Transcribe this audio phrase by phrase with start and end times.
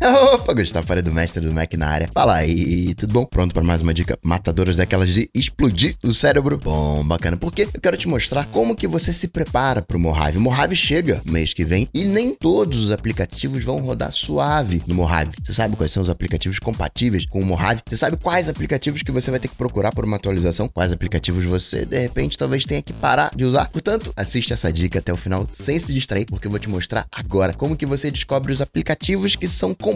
[0.32, 2.08] Opa, Gustavo Faria do Mestre do Mac na área.
[2.14, 3.26] Fala aí, tudo bom?
[3.26, 6.56] Pronto para mais uma dica matadoras daquelas de explodir o cérebro?
[6.56, 10.38] Bom, bacana, porque eu quero te mostrar como que você se prepara pro Mojave.
[10.38, 14.94] O Mojave chega mês que vem e nem todos os aplicativos vão rodar suave no
[14.94, 15.32] Mojave.
[15.42, 17.82] Você sabe quais são os aplicativos compatíveis com o Mojave?
[17.86, 20.66] Você sabe quais aplicativos que você vai ter que procurar por uma atualização?
[20.66, 23.68] Quais aplicativos você, de repente, talvez tenha que parar de usar?
[23.68, 27.06] Portanto, assiste essa dica até o final sem se distrair, porque eu vou te mostrar
[27.12, 29.89] agora como que você descobre os aplicativos que são compatíveis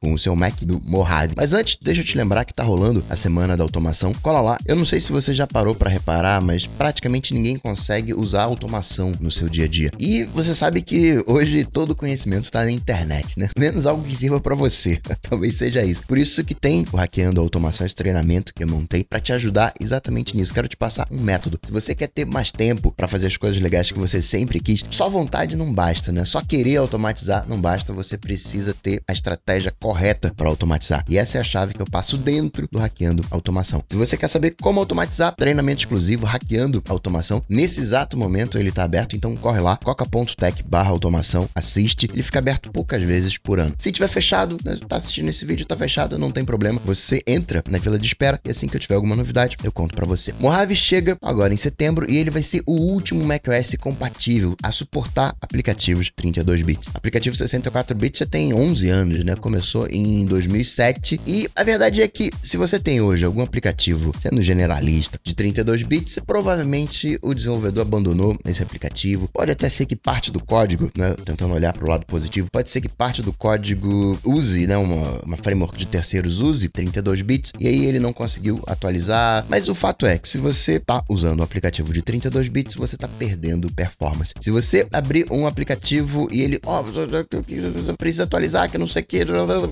[0.00, 1.34] com o seu Mac do Mojave.
[1.36, 4.12] Mas antes, deixa eu te lembrar que tá rolando a semana da automação.
[4.22, 4.58] Cola lá.
[4.66, 9.12] Eu não sei se você já parou para reparar, mas praticamente ninguém consegue usar automação
[9.20, 9.90] no seu dia a dia.
[9.98, 13.48] E você sabe que hoje todo conhecimento está na internet, né?
[13.58, 15.00] Menos algo que sirva para você.
[15.22, 16.02] Talvez seja isso.
[16.06, 19.72] Por isso que tem o Hackeando Automação, esse treinamento que eu montei para te ajudar
[19.80, 20.54] exatamente nisso.
[20.54, 21.58] Quero te passar um método.
[21.64, 24.84] Se você quer ter mais tempo para fazer as coisas legais que você sempre quis,
[24.90, 26.24] só vontade não basta, né?
[26.24, 31.04] Só querer automatizar não basta, você precisa ter a estratégia correta para automatizar.
[31.08, 33.82] E essa é a chave que eu passo dentro do Hackeando Automação.
[33.88, 38.84] Se você quer saber como automatizar, treinamento exclusivo Hackeando Automação, nesse exato momento ele está
[38.84, 43.74] aberto, então corre lá, coca.tech barra automação, assiste, ele fica aberto poucas vezes por ano.
[43.78, 47.62] Se tiver fechado, né, tá assistindo esse vídeo, tá fechado, não tem problema, você entra
[47.68, 50.34] na fila de espera e assim que eu tiver alguma novidade, eu conto para você.
[50.38, 55.34] Mojave chega agora em setembro e ele vai ser o último macOS compatível a suportar
[55.40, 56.88] aplicativos 32 bits.
[56.94, 59.34] Aplicativo 64 bits já tem 11 anos, né?
[59.34, 64.42] Começou em 2007 e a verdade é que se você tem hoje algum aplicativo sendo
[64.42, 69.28] generalista de 32 bits, provavelmente o desenvolvedor abandonou esse aplicativo.
[69.32, 71.14] Pode até ser que parte do código, né?
[71.24, 74.76] Tentando olhar para o lado positivo, pode ser que parte do código use, né?
[74.76, 79.44] Uma, uma framework de terceiros use 32 bits e aí ele não conseguiu atualizar.
[79.48, 82.96] Mas o fato é que se você tá usando um aplicativo de 32 bits, você
[82.96, 84.34] tá perdendo performance.
[84.40, 89.06] Se você abrir um aplicativo e ele, ó, oh, precisa atualizar, que não sei o
[89.06, 89.24] que,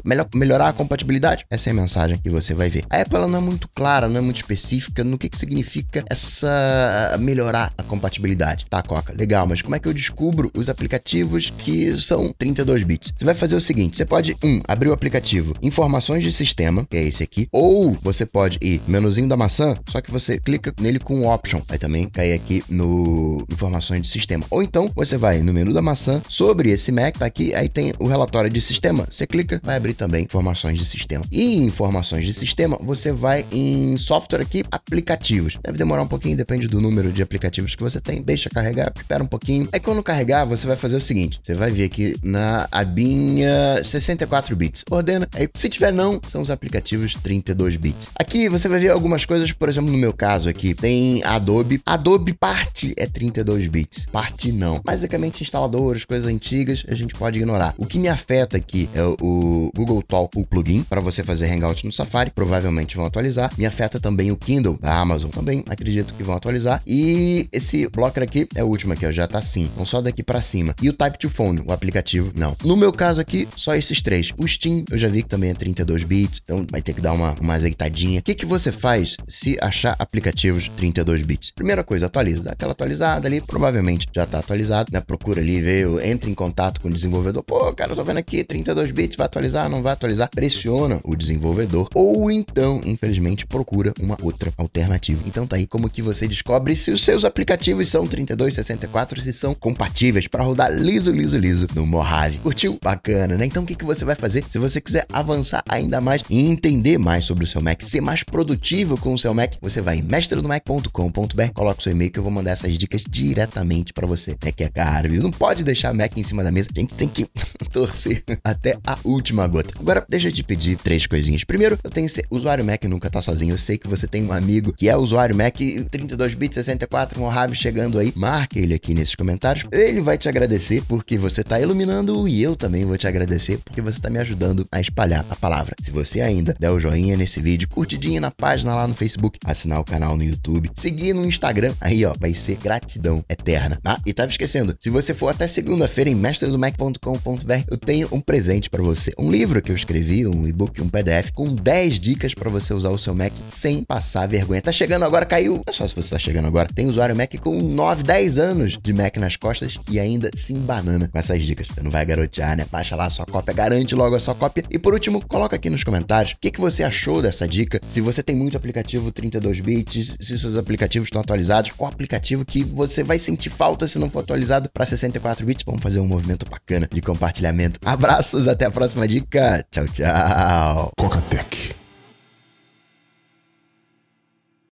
[0.05, 2.85] melhor, melhorar a compatibilidade, essa é a mensagem que você vai ver.
[2.89, 6.05] A Apple ela não é muito clara, não é muito específica no que, que significa
[6.09, 8.67] essa melhorar a compatibilidade.
[8.69, 13.13] Tá, Coca, legal, mas como é que eu descubro os aplicativos que são 32 bits?
[13.17, 16.97] Você vai fazer o seguinte: você pode, um, abrir o aplicativo Informações de Sistema, que
[16.97, 20.99] é esse aqui, ou você pode ir menuzinho da maçã, só que você clica nele
[20.99, 24.47] com Option, vai também cair aqui no Informações de Sistema.
[24.51, 27.93] Ou então você vai no menu da maçã sobre esse Mac, tá aqui, aí tem
[27.99, 29.00] o relatório de sistema.
[29.11, 31.25] Você clica, vai abrir também informações de sistema.
[31.31, 35.57] E em informações de sistema, você vai em software aqui, aplicativos.
[35.63, 38.23] Deve demorar um pouquinho, depende do número de aplicativos que você tem.
[38.23, 39.69] Deixa carregar, espera um pouquinho.
[39.73, 44.55] Aí quando carregar, você vai fazer o seguinte: você vai vir aqui na abinha 64
[44.57, 44.85] bits.
[44.91, 45.29] Ordena.
[45.35, 48.09] Aí se tiver não, são os aplicativos 32 bits.
[48.15, 51.81] Aqui você vai ver algumas coisas, por exemplo, no meu caso aqui, tem Adobe.
[51.87, 54.81] Adobe parte é 32 bits, parte não.
[54.85, 57.75] Basicamente instaladores, coisas antigas, a gente pode ignorar.
[57.79, 61.85] O que me afeta aqui é o Google Talk, o plugin, para você fazer Hangout
[61.87, 63.51] no Safari, provavelmente vão atualizar.
[63.57, 66.83] Me afeta também o Kindle da Amazon, também acredito que vão atualizar.
[66.87, 70.23] E esse blocker aqui é o último aqui, ó, já tá sim, então só daqui
[70.23, 70.75] para cima.
[70.83, 72.57] E o Type to Phone, o aplicativo, não.
[72.65, 74.33] No meu caso aqui, só esses três.
[74.37, 77.13] O Steam, eu já vi que também é 32 bits, então vai ter que dar
[77.13, 78.21] uma, uma azeitadinha.
[78.21, 81.53] O que, que você faz se achar aplicativos 32 bits?
[81.53, 85.01] Primeira coisa, atualiza, dá aquela atualizada ali, provavelmente já tá atualizado, né?
[85.01, 87.43] Procura ali, vê, entra em contato com o desenvolvedor.
[87.43, 90.31] Pô, cara, eu tô vendo aqui 32 bits, vai atualizar, não vai atualizar?
[90.31, 95.23] Pressiona o desenvolvedor ou então, infelizmente, procura uma outra alternativa.
[95.27, 99.33] Então tá aí como que você descobre se os seus aplicativos são 32, 64, se
[99.33, 102.39] são compatíveis para rodar liso, liso, liso no Mojave.
[102.39, 102.79] Curtiu?
[102.83, 103.47] Bacana, né?
[103.47, 106.99] Então o que, que você vai fazer se você quiser avançar ainda mais e entender
[106.99, 109.55] mais sobre o seu Mac, ser mais produtivo com o seu Mac?
[109.61, 113.93] Você vai em mestredomac.com.br, coloca o seu e-mail que eu vou mandar essas dicas diretamente
[113.93, 114.37] para você.
[114.43, 115.23] É que é caro, viu?
[115.23, 116.69] Não pode deixar Mac em cima da mesa.
[116.75, 117.27] A gente tem que
[117.73, 119.75] torcer até a última gota.
[119.79, 121.45] Agora, deixa eu te pedir três coisinhas.
[121.45, 123.55] Primeiro, eu tenho esse usuário Mac nunca tá sozinho.
[123.55, 125.57] Eu sei que você tem um amigo que é usuário Mac
[125.91, 128.13] 32 bits 64 Mojave chegando aí.
[128.15, 129.65] Marque ele aqui nesses comentários.
[129.73, 133.81] Ele vai te agradecer porque você tá iluminando e eu também vou te agradecer porque
[133.81, 135.75] você tá me ajudando a espalhar a palavra.
[135.83, 139.81] Se você ainda der o joinha nesse vídeo, curtidinha na página lá no Facebook, assinar
[139.81, 143.79] o canal no YouTube, seguir no Instagram, aí ó, vai ser gratidão eterna.
[143.85, 148.50] Ah, e tava esquecendo, se você for até segunda-feira em mestredomac.com.br, eu tenho um presente
[148.71, 149.13] para você.
[149.19, 152.91] Um livro que eu escrevi, um e-book, um PDF, com 10 dicas para você usar
[152.91, 154.61] o seu Mac sem passar vergonha.
[154.61, 155.61] Tá chegando agora, caiu.
[155.67, 156.69] É só se você tá chegando agora.
[156.75, 161.07] Tem usuário Mac com 9, 10 anos de Mac nas costas e ainda se embanana
[161.07, 161.69] com essas dicas.
[161.69, 162.67] Você não vai garotear, né?
[162.71, 164.65] Baixa lá a sua cópia, garante logo a sua cópia.
[164.71, 167.81] E por último, coloca aqui nos comentários o que, que você achou dessa dica.
[167.87, 172.65] Se você tem muito aplicativo 32 bits, se seus aplicativos estão atualizados, qual aplicativo que
[172.65, 175.65] você vai sentir falta se não for atualizado para 64 bits.
[175.65, 177.79] Vamos fazer um movimento bacana de compartilhamento.
[177.85, 179.65] Abraço Até a próxima dica.
[179.71, 180.93] Tchau, tchau.
[180.97, 181.80] Cocatec.